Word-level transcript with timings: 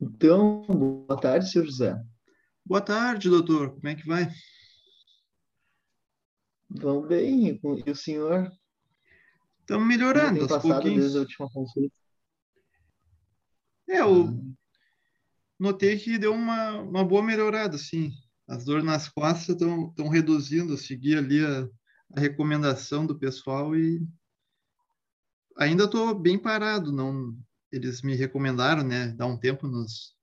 Então, 0.00 0.62
boa 0.62 1.20
tarde, 1.20 1.50
senhor 1.50 1.64
José. 1.64 2.00
Boa 2.64 2.80
tarde, 2.80 3.28
doutor. 3.28 3.74
Como 3.74 3.88
é 3.88 3.94
que 3.96 4.06
vai? 4.06 4.28
Vamos 6.70 7.08
bem. 7.08 7.58
E 7.86 7.90
o 7.90 7.96
senhor? 7.96 8.52
Estamos 9.60 9.86
melhorando 9.86 10.38
tem 10.38 10.48
passado 10.48 10.72
pouquinhos. 10.72 11.00
desde 11.00 11.18
a 11.18 11.20
última 11.20 11.50
consulta? 11.50 11.96
É, 13.88 14.00
eu 14.00 14.38
notei 15.58 15.98
que 15.98 16.16
deu 16.16 16.32
uma, 16.32 16.80
uma 16.80 17.04
boa 17.04 17.22
melhorada, 17.22 17.74
assim. 17.74 18.12
As 18.46 18.64
dores 18.64 18.84
nas 18.84 19.08
costas 19.08 19.48
estão 19.48 19.88
estão 19.88 20.08
reduzindo. 20.08 20.74
Eu 20.74 20.78
segui 20.78 21.16
ali 21.16 21.44
a, 21.44 21.68
a 22.16 22.20
recomendação 22.20 23.04
do 23.04 23.18
pessoal 23.18 23.74
e 23.74 24.06
ainda 25.56 25.84
estou 25.84 26.14
bem 26.14 26.38
parado. 26.38 26.92
Não, 26.92 27.36
eles 27.72 28.02
me 28.02 28.14
recomendaram, 28.14 28.82
né, 28.82 29.08
dar 29.08 29.26
um 29.26 29.38
tempo 29.38 29.66
nos 29.66 30.16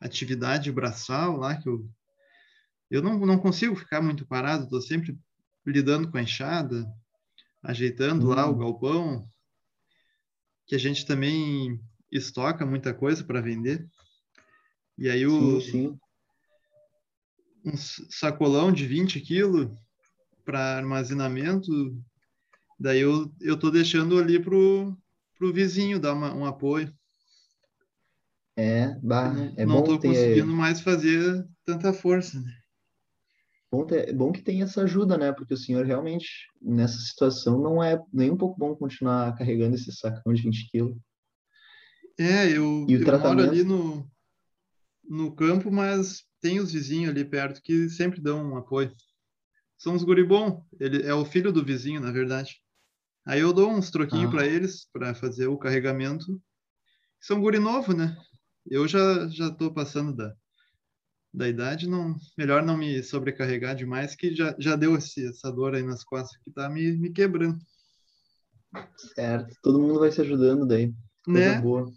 atividade 0.00 0.72
braçal 0.72 1.36
lá 1.36 1.56
que 1.56 1.68
eu 1.68 1.88
eu 2.90 3.00
não, 3.00 3.18
não 3.20 3.38
consigo 3.38 3.76
ficar 3.76 4.02
muito 4.02 4.26
parado. 4.26 4.64
Estou 4.64 4.80
sempre 4.82 5.16
lidando 5.64 6.10
com 6.10 6.18
a 6.18 6.22
enxada, 6.22 6.84
ajeitando 7.62 8.26
lá 8.26 8.48
o 8.50 8.54
Hum. 8.54 8.58
galpão, 8.58 9.28
que 10.66 10.74
a 10.74 10.78
gente 10.78 11.06
também 11.06 11.80
estoca 12.10 12.66
muita 12.66 12.92
coisa 12.92 13.22
para 13.22 13.40
vender. 13.40 13.88
E 14.98 15.08
aí 15.08 15.24
o, 15.26 15.60
Sim, 15.60 15.60
sim. 15.60 15.98
um 17.64 17.76
sacolão 17.76 18.72
de 18.72 18.86
20 18.86 19.20
quilos 19.20 19.68
para 20.44 20.78
armazenamento, 20.78 21.70
daí 22.78 23.00
eu, 23.00 23.32
eu 23.40 23.58
tô 23.58 23.70
deixando 23.70 24.18
ali 24.18 24.42
pro, 24.42 24.96
pro 25.40 25.52
vizinho 25.54 25.98
dar 25.98 26.12
uma, 26.12 26.34
um 26.34 26.44
apoio. 26.44 26.92
É, 28.54 28.94
bah, 29.02 29.32
não, 29.32 29.54
é 29.56 29.64
não 29.64 29.76
bom 29.76 29.84
tô 29.84 29.98
ter, 29.98 30.08
conseguindo 30.08 30.52
mais 30.52 30.82
fazer 30.82 31.48
tanta 31.64 31.94
força, 31.94 32.38
né? 32.38 32.52
bom 33.72 33.86
ter- 33.86 34.10
é 34.10 34.12
bom 34.12 34.32
que 34.32 34.42
tem 34.42 34.60
essa 34.62 34.82
ajuda, 34.82 35.16
né? 35.16 35.32
Porque 35.32 35.54
o 35.54 35.56
senhor 35.56 35.86
realmente, 35.86 36.28
nessa 36.60 36.98
situação, 36.98 37.58
não 37.58 37.82
é 37.82 37.98
nem 38.12 38.30
um 38.30 38.36
pouco 38.36 38.58
bom 38.58 38.76
continuar 38.76 39.34
carregando 39.34 39.76
esse 39.76 39.90
sacão 39.92 40.34
de 40.34 40.42
20 40.42 40.68
quilos. 40.70 40.94
É, 42.18 42.50
eu, 42.54 42.84
o 42.84 42.86
eu 42.90 42.98
moro 42.98 43.40
ali 43.40 43.64
tratamento? 43.64 43.64
no, 43.64 44.10
no 45.08 45.34
campo, 45.34 45.70
mas 45.70 46.24
tem 46.42 46.60
os 46.60 46.72
vizinhos 46.72 47.10
ali 47.10 47.24
perto 47.24 47.62
que 47.62 47.88
sempre 47.88 48.20
dão 48.20 48.52
um 48.52 48.56
apoio. 48.58 48.92
São 49.78 49.94
os 49.94 50.04
guri 50.04 50.22
bom, 50.22 50.62
ele 50.78 51.02
é 51.02 51.14
o 51.14 51.24
filho 51.24 51.50
do 51.50 51.64
vizinho, 51.64 51.98
na 51.98 52.12
verdade. 52.12 52.60
Aí 53.26 53.40
eu 53.40 53.52
dou 53.52 53.70
uns 53.70 53.90
troquinhos 53.90 54.30
para 54.30 54.42
Ah, 54.42 54.46
eles 54.46 54.86
para 54.92 55.14
fazer 55.14 55.46
o 55.46 55.58
carregamento. 55.58 56.40
São 57.20 57.40
guri 57.40 57.58
novo, 57.58 57.92
né? 57.92 58.16
Eu 58.66 58.88
já 58.88 59.28
já 59.28 59.50
tô 59.50 59.72
passando 59.72 60.14
da, 60.14 60.34
da 61.32 61.48
idade, 61.48 61.88
não, 61.88 62.16
melhor 62.36 62.62
não 62.62 62.76
me 62.76 63.02
sobrecarregar 63.02 63.74
demais, 63.76 64.14
que 64.14 64.34
já, 64.34 64.54
já 64.58 64.76
deu 64.76 64.96
esse, 64.96 65.26
essa 65.28 65.50
dor 65.50 65.74
aí 65.74 65.82
nas 65.82 66.02
costas 66.02 66.36
que 66.42 66.50
tá 66.50 66.68
me, 66.68 66.96
me 66.96 67.12
quebrando, 67.12 67.58
certo. 69.14 69.54
Todo 69.62 69.80
mundo 69.80 69.98
vai 69.98 70.10
se 70.10 70.20
ajudando 70.20 70.66
daí. 70.66 70.92
Coisa 71.24 71.54
né? 71.54 71.60
boa. 71.60 71.92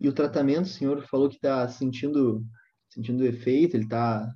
E 0.00 0.08
o 0.08 0.12
tratamento, 0.12 0.66
o 0.66 0.68
senhor 0.68 1.06
falou 1.06 1.28
que 1.28 1.36
está 1.36 1.66
sentindo, 1.68 2.44
sentindo 2.90 3.24
efeito, 3.24 3.76
ele 3.76 3.88
tá, 3.88 4.34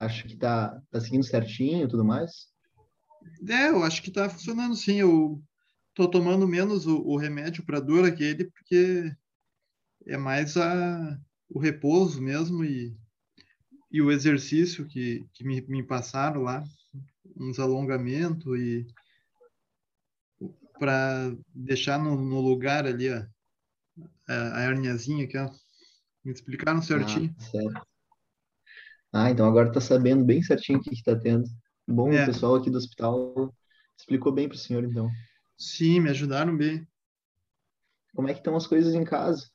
acha 0.00 0.26
que 0.26 0.36
tá, 0.36 0.80
tá 0.90 1.00
seguindo 1.00 1.24
certinho 1.24 1.84
e 1.84 1.88
tudo 1.88 2.04
mais? 2.04 2.51
É, 3.48 3.68
eu 3.68 3.82
acho 3.84 4.02
que 4.02 4.10
tá 4.10 4.28
funcionando 4.28 4.74
sim. 4.76 4.96
Eu 5.00 5.42
tô 5.94 6.08
tomando 6.10 6.46
menos 6.48 6.86
o, 6.86 6.98
o 7.02 7.16
remédio 7.16 7.64
para 7.64 7.80
dor 7.80 8.04
aquele, 8.06 8.44
porque 8.50 9.12
é 10.06 10.16
mais 10.16 10.56
a, 10.56 11.18
o 11.50 11.58
repouso 11.58 12.20
mesmo 12.22 12.64
e, 12.64 12.96
e 13.92 14.02
o 14.02 14.10
exercício 14.12 14.86
que, 14.88 15.26
que 15.34 15.44
me, 15.44 15.62
me 15.62 15.82
passaram 15.82 16.42
lá, 16.42 16.64
uns 17.36 17.58
alongamentos 17.58 18.58
e 18.60 18.86
para 20.78 21.34
deixar 21.54 21.98
no, 21.98 22.16
no 22.20 22.40
lugar 22.40 22.86
ali 22.86 23.08
a, 23.08 23.26
a, 24.28 24.58
a 24.58 24.62
herniazinha 24.64 25.26
que 25.28 25.38
me 26.24 26.32
explicaram 26.32 26.82
Ah, 26.94 27.20
certinho. 27.20 27.34
certo. 27.36 27.82
Ah, 29.12 29.30
então 29.30 29.46
agora 29.46 29.72
tá 29.72 29.80
sabendo 29.80 30.24
bem 30.24 30.42
certinho 30.42 30.78
o 30.78 30.82
que 30.82 30.90
que 30.90 31.02
tá 31.02 31.16
tendo. 31.18 31.44
Bom, 31.86 32.16
o 32.16 32.22
É, 32.22 32.24
pessoal 32.24 32.56
aqui 32.56 32.70
do 32.70 32.78
hospital 32.78 33.54
explicou 33.98 34.32
bem 34.32 34.48
pro 34.48 34.58
senhor, 34.58 34.84
então. 34.84 35.08
sim, 35.56 35.98
me 36.00 36.10
ajudaram 36.10 36.54
bem. 36.56 36.86
Como 38.14 38.28
é 38.28 38.32
que 38.32 38.40
estão 38.40 38.56
as 38.56 38.66
coisas 38.66 38.94
em 38.94 39.04
casa? 39.04 39.48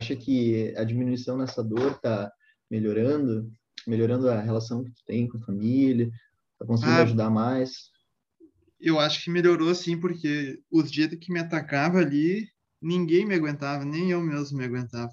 Acha 0.00 0.16
que 0.16 0.74
a 0.76 0.84
diminuição 0.84 1.38
nessa 1.38 1.62
dor 1.64 1.98
tá 2.00 2.32
melhorando? 2.70 3.50
Melhorando 3.86 4.30
a 4.30 4.40
relação 4.40 4.84
que 4.84 4.92
tu 4.92 5.04
tem 5.06 5.28
com 5.28 5.38
a 5.38 5.42
família? 5.46 6.10
Tá 6.58 6.66
conseguindo 6.66 7.00
Ah, 7.00 7.02
ajudar 7.02 7.30
mais? 7.30 7.90
eu 8.80 8.98
acho 8.98 9.22
que 9.24 9.30
melhorou 9.30 9.74
sim, 9.74 9.98
porque 9.98 10.58
os 10.70 10.90
dias 10.90 11.10
que 11.20 11.32
me 11.32 11.38
atacava 11.40 11.98
ali, 11.98 12.48
ninguém 12.80 13.24
me 13.26 13.34
aguentava, 13.34 13.84
nem 13.84 14.10
eu 14.10 14.20
mesmo 14.20 14.58
me 14.58 14.64
aguentava. 14.64 15.12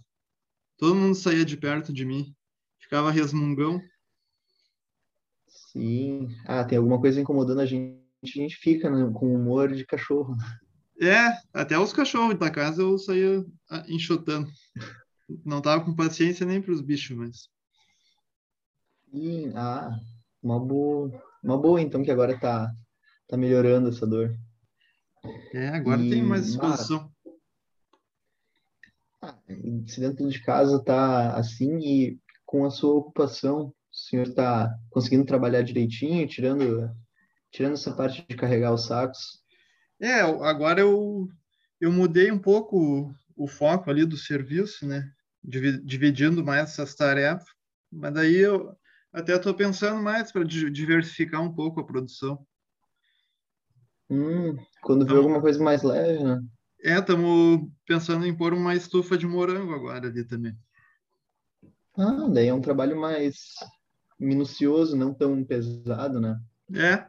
Todo 0.77 0.95
mundo 0.95 1.15
saía 1.15 1.45
de 1.45 1.57
perto 1.57 1.93
de 1.93 2.05
mim, 2.05 2.35
ficava 2.79 3.11
resmungão. 3.11 3.81
Sim. 5.49 6.29
Ah, 6.45 6.63
tem 6.63 6.77
alguma 6.77 6.99
coisa 6.99 7.19
incomodando 7.19 7.61
a 7.61 7.65
gente, 7.65 7.99
a 8.23 8.27
gente 8.27 8.55
fica, 8.55 8.89
né, 8.89 9.11
com 9.13 9.33
humor 9.33 9.73
de 9.73 9.85
cachorro. 9.85 10.35
É, 11.01 11.37
até 11.53 11.77
os 11.77 11.93
cachorros 11.93 12.37
da 12.37 12.49
casa 12.49 12.81
eu 12.81 12.97
saía 12.97 13.45
ah, 13.69 13.83
enxotando. 13.87 14.49
Não 15.45 15.61
tava 15.61 15.83
com 15.85 15.95
paciência 15.95 16.45
nem 16.45 16.61
para 16.61 16.73
os 16.73 16.81
bichos, 16.81 17.15
mas. 17.15 17.49
Sim, 19.11 19.51
ah, 19.55 19.91
uma 20.41 20.59
boa, 20.59 21.11
uma 21.43 21.57
boa 21.57 21.81
então 21.81 22.03
que 22.03 22.11
agora 22.11 22.37
tá, 22.39 22.71
tá 23.27 23.37
melhorando 23.37 23.89
essa 23.89 24.05
dor. 24.05 24.35
É, 25.53 25.69
agora 25.69 25.97
tem 25.97 26.19
E, 26.19 26.21
mais 26.21 26.55
bah, 26.55 26.67
disposição. 26.67 27.11
ah, 29.21 29.37
se 29.87 29.99
dentro 29.99 30.29
de 30.29 30.41
casa 30.43 30.83
tá 30.83 31.35
assim 31.35 31.77
e 31.79 32.19
com 32.45 32.65
a 32.65 32.69
sua 32.69 32.93
ocupação, 32.95 33.73
senhor 33.91 34.33
tá 34.33 34.73
conseguindo 34.89 35.25
trabalhar 35.25 35.61
direitinho, 35.63 36.27
tirando, 36.27 36.89
tirando 37.51 37.73
essa 37.73 37.93
parte 37.95 38.25
de 38.27 38.35
carregar 38.35 38.73
os 38.73 38.85
sacos? 38.85 39.43
É, 40.01 40.21
agora 40.21 40.81
eu, 40.81 41.27
eu 41.79 41.91
mudei 41.91 42.31
um 42.31 42.39
pouco 42.39 42.77
o, 43.37 43.45
o 43.45 43.47
foco 43.47 43.89
ali 43.89 44.05
do 44.05 44.17
serviço, 44.17 44.85
né? 44.87 45.11
Divi- 45.43 45.81
Dividindo 45.83 46.43
mais 46.43 46.71
essas 46.71 46.95
tarefas. 46.95 47.47
Mas 47.91 48.13
daí 48.13 48.37
eu 48.37 48.75
até 49.11 49.35
estou 49.35 49.53
pensando 49.53 50.01
mais 50.01 50.31
para 50.31 50.43
diversificar 50.45 51.41
um 51.41 51.53
pouco 51.53 51.79
a 51.79 51.85
produção. 51.85 52.45
Hum, 54.09 54.55
quando 54.83 55.05
vê 55.05 55.11
Então, 55.11 55.17
alguma 55.17 55.41
coisa 55.41 55.63
mais 55.63 55.81
leve, 55.83 56.23
né? 56.23 56.39
é, 56.83 56.97
estamos 56.97 57.69
pensando 57.85 58.25
em 58.25 58.35
pôr 58.35 58.53
uma 58.53 58.75
estufa 58.75 59.17
de 59.17 59.27
morango 59.27 59.73
agora 59.73 60.07
ali 60.07 60.25
também. 60.25 60.55
Ah, 61.97 62.27
daí 62.33 62.47
é 62.47 62.53
um 62.53 62.61
trabalho 62.61 62.99
mais 62.99 63.35
minucioso, 64.19 64.97
não 64.97 65.13
tão 65.13 65.43
pesado, 65.43 66.19
né? 66.19 66.39
É, 66.73 67.07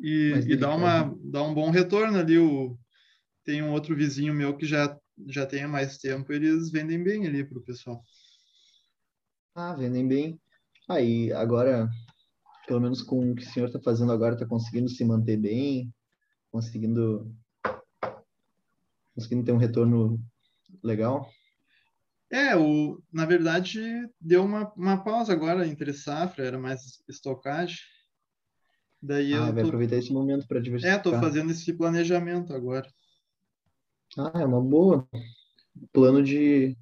e, 0.00 0.32
e 0.48 0.56
dá 0.56 0.74
uma, 0.74 1.14
dá 1.22 1.42
um 1.42 1.52
bom 1.52 1.70
retorno 1.70 2.18
ali. 2.18 2.38
O, 2.38 2.76
tem 3.44 3.62
um 3.62 3.72
outro 3.72 3.94
vizinho 3.94 4.32
meu 4.32 4.56
que 4.56 4.66
já, 4.66 4.98
já 5.28 5.44
tem 5.44 5.64
há 5.64 5.68
mais 5.68 5.98
tempo, 5.98 6.32
eles 6.32 6.70
vendem 6.70 7.02
bem 7.02 7.26
ali 7.26 7.44
para 7.44 7.58
o 7.58 7.62
pessoal. 7.62 8.02
Ah, 9.54 9.74
vendem 9.74 10.06
bem. 10.08 10.40
Aí, 10.88 11.32
agora, 11.32 11.88
pelo 12.66 12.80
menos 12.80 13.02
com 13.02 13.30
o 13.30 13.34
que 13.34 13.42
o 13.42 13.46
senhor 13.50 13.66
está 13.66 13.80
fazendo 13.80 14.12
agora, 14.12 14.34
está 14.34 14.46
conseguindo 14.46 14.88
se 14.88 15.04
manter 15.04 15.36
bem, 15.36 15.92
conseguindo, 16.50 17.34
conseguindo 19.14 19.44
ter 19.44 19.52
um 19.52 19.58
retorno 19.58 20.18
legal. 20.82 21.28
É, 22.32 22.56
o, 22.56 23.02
na 23.12 23.26
verdade, 23.26 23.80
deu 24.20 24.44
uma, 24.44 24.72
uma 24.74 25.02
pausa 25.02 25.32
agora 25.32 25.66
entre 25.66 25.92
safra, 25.92 26.44
era 26.46 26.58
mais 26.58 27.02
estocagem. 27.08 27.78
Daí 29.02 29.32
Ah, 29.32 29.46
eu 29.48 29.52
vai 29.52 29.62
tô, 29.62 29.66
aproveitar 29.66 29.96
esse 29.96 30.12
momento 30.12 30.46
para 30.46 30.58
é, 30.82 30.96
tô 30.98 31.10
diversificar. 31.10 31.20
fazendo 31.20 31.50
esse 31.52 31.72
planejamento 31.72 32.52
agora, 32.54 32.88
Ah, 34.16 34.32
é 34.40 34.44
uma 34.46 34.60
boa. 34.62 35.08
Plano 35.92 36.22
de 36.22 36.76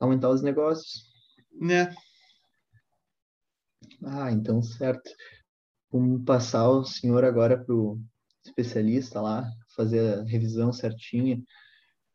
aumentar 0.00 0.30
os 0.30 0.42
negócios. 0.42 1.04
né? 1.60 1.94
Ah, 4.04 4.30
então 4.30 4.62
certo. 4.62 5.10
Vamos 5.92 6.24
passar 6.24 6.68
o 6.70 6.84
senhor 6.84 7.24
agora 7.24 7.62
para 7.62 7.74
o 7.74 8.00
especialista 8.44 9.20
lá, 9.20 9.44
fazer 9.76 10.20
a 10.20 10.24
revisão 10.24 10.72
certinha, 10.72 11.42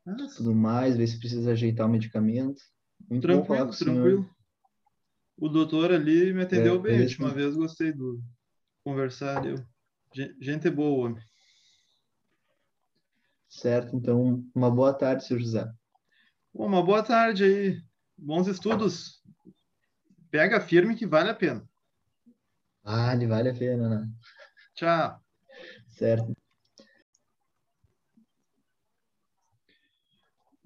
Ah, 0.07 0.27
tudo 0.35 0.55
mais, 0.55 0.95
ver 0.95 1.05
se 1.07 1.19
precisa 1.19 1.51
ajeitar 1.51 1.85
o 1.85 1.89
medicamento. 1.89 2.61
Muito 3.09 3.27
bom 3.27 3.41
tranquilo, 3.43 3.69
o 3.69 3.73
senhor. 3.73 3.95
tranquilo. 3.95 4.29
O 5.37 5.49
doutor 5.49 5.91
ali 5.91 6.33
me 6.33 6.43
atendeu 6.43 6.75
É, 6.75 6.79
bem 6.79 6.99
a 6.99 7.01
última 7.03 7.29
vez, 7.33 7.55
gostei 7.55 7.91
do 7.91 8.21
conversar. 8.83 9.43
Gen- 10.13 10.35
Gente 10.41 10.69
boa, 10.69 11.07
homem. 11.09 11.23
Certo, 13.49 13.95
então, 13.95 14.43
uma 14.55 14.71
boa 14.71 14.93
tarde, 14.93 15.25
senhor 15.25 15.39
José. 15.39 15.69
Uma 16.53 16.83
boa 16.83 17.03
tarde 17.03 17.43
aí. 17.43 17.81
Bons 18.17 18.47
estudos. 18.47 19.21
Pega 20.31 20.59
firme 20.61 20.95
que 20.95 21.05
vale 21.05 21.29
a 21.29 21.35
pena. 21.35 21.67
Vale, 22.83 23.27
vale 23.27 23.49
a 23.49 23.53
pena, 23.53 23.89
né? 23.89 24.09
Tchau. 24.73 25.21
Certo. 25.89 26.33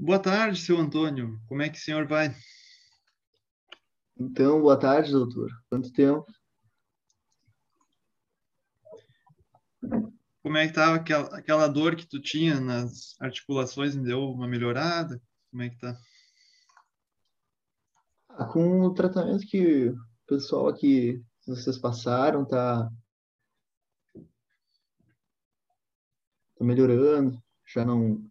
Boa 0.03 0.17
tarde, 0.17 0.59
seu 0.59 0.79
Antônio. 0.79 1.39
Como 1.47 1.61
é 1.61 1.69
que 1.69 1.77
o 1.77 1.79
senhor 1.79 2.07
vai? 2.07 2.35
Então, 4.17 4.59
boa 4.59 4.75
tarde, 4.75 5.11
doutor. 5.11 5.51
Quanto 5.69 5.93
tempo? 5.93 6.25
Como 10.41 10.57
é 10.57 10.63
que 10.63 10.71
estava 10.71 10.95
aquela, 10.95 11.37
aquela 11.37 11.67
dor 11.67 11.95
que 11.95 12.07
tu 12.07 12.19
tinha 12.19 12.59
nas 12.59 13.15
articulações? 13.21 13.95
Me 13.95 14.03
deu 14.03 14.23
uma 14.23 14.47
melhorada? 14.47 15.21
Como 15.51 15.61
é 15.61 15.69
que 15.69 15.77
tá? 15.77 15.95
Ah, 18.29 18.45
com 18.45 18.81
o 18.81 18.95
tratamento 18.95 19.45
que 19.45 19.89
o 19.89 19.97
pessoal 20.25 20.67
aqui, 20.67 21.23
vocês 21.45 21.77
passaram, 21.77 22.43
tá, 22.43 22.89
tá 26.55 26.65
melhorando. 26.65 27.39
Já 27.67 27.85
não, 27.85 28.30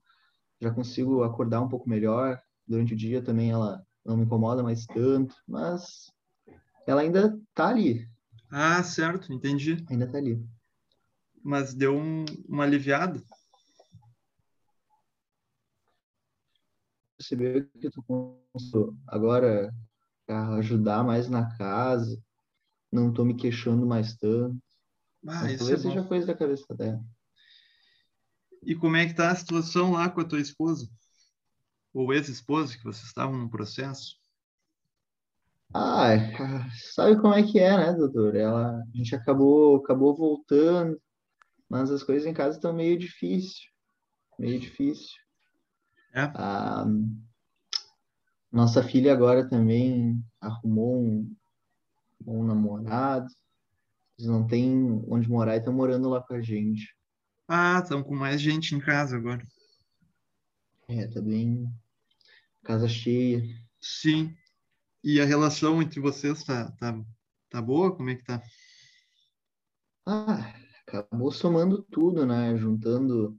já 0.61 0.71
consigo 0.71 1.23
acordar 1.23 1.61
um 1.61 1.69
pouco 1.69 1.89
melhor. 1.89 2.41
Durante 2.67 2.95
o 2.95 2.97
dia 2.97 3.23
também 3.23 3.51
ela 3.51 3.85
não 4.05 4.17
me 4.17 4.25
incomoda 4.25 4.63
mais 4.63 4.87
tanto, 4.87 5.35
mas 5.47 6.13
ela 6.87 7.01
ainda 7.01 7.39
tá 7.55 7.69
ali. 7.69 8.09
Ah, 8.51 8.83
certo, 8.83 9.33
entendi. 9.33 9.85
Ainda 9.89 10.11
tá 10.11 10.19
ali. 10.19 10.45
Mas 11.43 11.73
deu 11.73 11.97
um, 11.97 12.25
uma 12.49 12.65
aliviada? 12.65 13.23
Perceber 17.17 17.69
que 17.79 17.87
eu 17.87 17.91
tô 17.91 18.95
agora 19.07 19.73
a 20.29 20.55
ajudar 20.57 21.05
mais 21.05 21.29
na 21.29 21.57
casa, 21.57 22.21
não 22.93 23.13
tô 23.13 23.25
me 23.25 23.35
queixando 23.35 23.87
mais 23.87 24.17
tanto. 24.17 24.57
Ah, 25.27 25.43
mas 25.43 25.53
isso 25.53 25.59
talvez 25.59 25.81
é 25.81 25.89
seja 25.89 26.05
coisa 26.05 26.27
da 26.27 26.35
cabeça 26.35 26.75
dela. 26.75 27.05
E 28.63 28.75
como 28.75 28.97
é 28.97 29.07
que 29.07 29.15
tá 29.15 29.31
a 29.31 29.35
situação 29.35 29.93
lá 29.93 30.09
com 30.09 30.21
a 30.21 30.25
tua 30.25 30.41
esposa? 30.41 30.89
Ou 31.93 32.13
ex-esposa, 32.13 32.77
que 32.77 32.85
vocês 32.85 33.07
estavam 33.07 33.37
no 33.37 33.51
processo? 33.51 34.21
Ah, 35.73 36.13
é, 36.13 36.37
sabe 36.93 37.21
como 37.21 37.35
é 37.35 37.43
que 37.43 37.59
é, 37.59 37.77
né, 37.77 37.93
doutor? 37.93 38.35
Ela, 38.35 38.81
a 38.81 38.97
gente 38.97 39.15
acabou, 39.15 39.77
acabou 39.77 40.17
voltando, 40.17 41.01
mas 41.69 41.91
as 41.91 42.03
coisas 42.03 42.27
em 42.27 42.35
casa 42.35 42.57
estão 42.57 42.73
meio 42.73 42.99
difícil, 42.99 43.71
meio 44.39 44.59
difícil. 44.59 45.17
É? 46.13 46.23
A 46.35 46.85
nossa 48.51 48.83
filha 48.83 49.13
agora 49.13 49.49
também 49.49 50.21
arrumou 50.41 51.01
um, 51.01 51.37
um 52.27 52.45
namorado. 52.45 53.29
Eles 54.19 54.29
não 54.29 54.45
têm 54.45 55.05
onde 55.09 55.31
morar 55.31 55.55
e 55.55 55.59
estão 55.59 55.73
morando 55.73 56.09
lá 56.09 56.21
com 56.21 56.35
a 56.35 56.43
gente. 56.43 56.93
Ah, 57.53 57.81
estão 57.83 58.01
com 58.01 58.15
mais 58.15 58.41
gente 58.41 58.77
em 58.77 58.79
casa 58.79 59.17
agora. 59.17 59.45
É, 60.87 61.09
tá 61.09 61.21
bem 61.21 61.69
casa 62.63 62.87
cheia. 62.87 63.43
Sim. 63.81 64.33
E 65.03 65.21
a 65.21 65.25
relação 65.25 65.83
entre 65.83 65.99
vocês 65.99 66.45
tá, 66.45 66.71
tá, 66.79 67.05
tá 67.51 67.61
boa? 67.61 67.93
Como 67.97 68.09
é 68.09 68.15
que 68.15 68.23
tá? 68.23 68.41
Ah, 70.07 70.55
acabou 70.87 71.33
somando 71.33 71.83
tudo, 71.91 72.25
né? 72.25 72.57
Juntando 72.57 73.37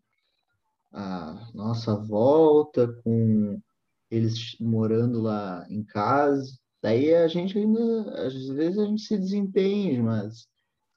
a 0.92 1.50
nossa 1.54 1.96
volta 1.96 2.92
com 3.06 3.62
eles 4.10 4.57
morando 4.60 5.22
lá 5.22 5.66
em 5.69 5.86
casa. 5.86 6.52
Daí 6.84 7.14
a 7.14 7.30
gente 7.30 7.57
ainda, 7.57 8.28
às 8.28 8.34
vezes 8.50 8.78
a 8.78 8.86
gente 8.88 9.04
se 9.04 9.18
desentende, 9.18 10.02
mas 10.02 10.50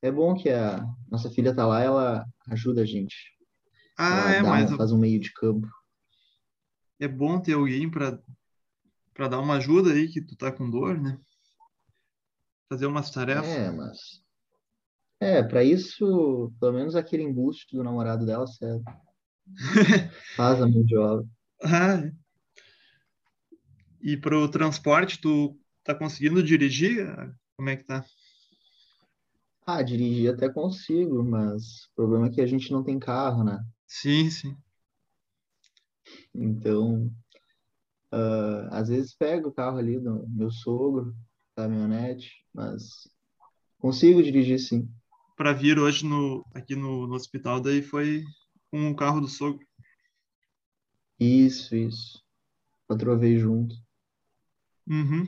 é 0.05 0.13
bom 0.13 0.35
que 0.35 0.51
a 0.51 0.85
nossa 1.11 1.31
filha 1.31 1.55
tá 1.55 1.67
lá, 1.67 1.83
ela 1.83 2.27
ajuda 2.51 2.83
a 2.83 2.85
gente. 2.85 3.17
Ah, 3.97 4.19
ela 4.19 4.31
é, 4.33 4.43
dá 4.43 4.49
mas 4.51 4.73
faz 4.73 4.93
um 4.93 4.99
meio 4.99 5.19
de 5.19 5.33
campo. 5.33 5.67
é 7.01 7.09
bom 7.09 7.41
ter 7.41 7.55
alguém 7.55 7.91
para 7.91 8.23
para 9.15 9.29
dar 9.29 9.41
uma 9.41 9.55
ajuda 9.55 9.93
aí 9.93 10.09
que 10.09 10.21
tu 10.21 10.37
tá 10.37 10.51
com 10.53 10.69
dor, 10.69 11.01
né? 11.01 11.19
Fazer 12.69 12.87
umas 12.87 13.11
tarefas. 13.11 13.47
É, 13.47 13.71
mas 13.71 14.23
é, 15.21 15.43
para 15.43 15.65
isso, 15.65 16.53
pelo 16.61 16.73
menos 16.75 16.95
aquele 16.95 17.23
embuste 17.23 17.75
do 17.75 17.83
namorado 17.83 18.27
dela 18.27 18.47
serve. 18.47 18.85
Faz 20.37 20.61
a 20.61 20.69
mão 20.69 20.85
de 20.85 20.97
obra. 20.97 21.27
Ah, 21.63 21.95
é. 21.95 22.13
E 24.03 24.19
pro 24.19 24.51
transporte, 24.51 25.19
tu 25.19 25.59
tá 25.83 25.95
conseguindo 25.95 26.43
dirigir? 26.43 27.07
Como 27.57 27.71
é 27.71 27.77
que 27.77 27.85
tá? 27.85 28.05
Ah, 29.67 29.83
dirigir 29.83 30.33
até 30.33 30.49
consigo, 30.49 31.23
mas 31.25 31.87
o 31.87 31.95
problema 31.97 32.27
é 32.27 32.31
que 32.31 32.41
a 32.41 32.47
gente 32.47 32.71
não 32.71 32.85
tem 32.85 32.99
carro, 32.99 33.43
né? 33.43 33.65
Sim, 33.87 34.31
sim. 34.31 34.57
Então, 36.35 37.11
ah, 38.13 38.69
às 38.73 38.89
vezes 38.89 39.15
pego 39.15 39.49
o 39.49 39.53
carro 39.53 39.79
ali 39.79 39.99
do 39.99 40.27
meu 40.29 40.51
sogro, 40.51 41.15
caminhonete, 41.57 42.31
mas 42.53 43.09
consigo 43.79 44.23
dirigir 44.23 44.59
sim. 44.59 44.89
Para 45.37 45.53
vir 45.53 45.79
hoje 45.79 46.05
no 46.07 46.45
aqui 46.55 46.77
no, 46.77 47.07
no 47.07 47.15
hospital, 47.15 47.61
daí 47.61 47.83
foi 47.83 48.23
com 48.71 48.91
o 48.91 48.97
carro 48.97 49.21
do 49.21 49.29
sogro. 49.29 49.67
Isso, 51.19 51.75
isso. 51.75 52.23
Patrovei 52.87 53.39
junto. 53.39 53.75
Uhum. 54.87 55.27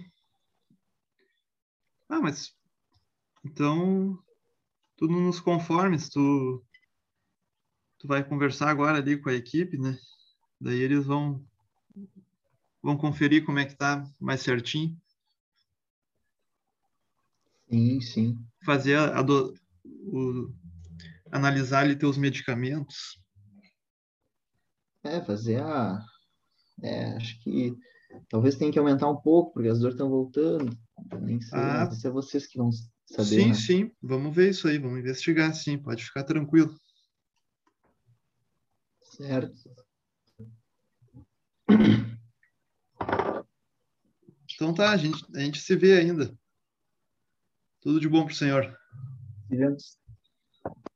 Ah, 2.09 2.21
mas 2.21 2.53
então 3.45 4.19
tudo 4.97 5.13
nos 5.15 5.41
conformes, 5.41 6.09
tu 6.09 6.65
tu 7.99 8.07
vai 8.09 8.27
conversar 8.27 8.69
agora 8.71 8.99
ali 8.99 9.21
com 9.21 9.29
a 9.31 9.35
equipe, 9.35 9.79
né? 9.79 9.97
Daí 10.61 10.81
eles 10.81 11.05
vão 11.07 11.45
vão 12.83 12.97
conferir 12.97 13.45
como 13.45 13.59
é 13.59 13.65
que 13.65 13.75
tá 13.77 14.05
mais 14.21 14.43
certinho, 14.43 14.97
Sim, 17.69 18.01
sim. 18.01 18.39
fazer 18.65 18.97
a, 18.97 19.19
a 19.19 19.23
do- 19.23 19.53
o, 19.85 20.53
analisar 21.33 21.81
ali 21.81 21.97
teus 21.97 22.17
medicamentos. 22.17 23.21
É, 25.03 25.21
fazer 25.25 25.61
a. 25.63 26.01
É, 26.83 27.17
acho 27.17 27.43
que 27.43 27.75
talvez 28.29 28.57
tenha 28.57 28.73
que 28.73 28.79
aumentar 28.79 29.09
um 29.11 29.17
pouco, 29.17 29.55
porque 29.55 29.69
as 29.69 29.79
dores 29.79 29.95
estão 29.95 30.09
voltando. 30.09 30.77
Nem 31.21 31.41
sei, 31.41 31.59
Ah. 31.59 31.89
isso 31.93 32.07
é 32.07 32.11
vocês 32.11 32.47
que 32.47 32.59
vão 32.59 32.71
saber, 33.07 33.25
sim, 33.25 33.49
né? 33.49 33.55
sim, 33.55 33.93
vamos 34.03 34.35
ver 34.35 34.51
isso 34.51 34.69
aí, 34.69 34.79
vamos 34.79 34.99
investigar, 34.99 35.55
sim, 35.55 35.79
pode 35.79 36.05
ficar 36.05 36.25
tranquilo. 36.25 36.75
Certo. 39.03 39.55
Então 44.55 44.73
tá, 44.75 44.91
a 44.91 44.97
gente, 44.97 45.25
a 45.35 45.41
gente 45.41 45.61
se 45.61 45.77
vê 45.77 45.99
ainda. 45.99 46.35
Tudo 47.81 48.01
de 48.01 48.09
bom 48.09 48.25
pro 48.25 48.35
senhor. 48.35 48.77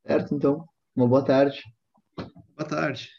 Certo, 0.07 0.35
então. 0.35 0.67
Uma 0.97 1.07
boa 1.07 1.25
tarde. 1.25 1.63
Boa 2.57 2.69
tarde. 2.69 3.11